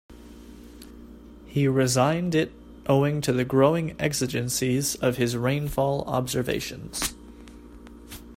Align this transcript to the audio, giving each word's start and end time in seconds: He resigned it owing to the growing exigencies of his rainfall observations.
He 1.45 1.67
resigned 1.67 2.33
it 2.33 2.51
owing 2.87 3.21
to 3.21 3.31
the 3.31 3.45
growing 3.45 3.95
exigencies 4.01 4.95
of 4.95 5.17
his 5.17 5.37
rainfall 5.37 6.03
observations. 6.07 7.13